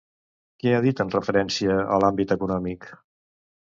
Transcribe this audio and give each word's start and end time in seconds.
Què 0.63 0.73
ha 0.77 0.79
dit 0.85 1.03
en 1.05 1.13
referència 1.17 1.79
a 1.99 2.03
l'àmbit 2.07 2.37
econòmic? 2.41 2.95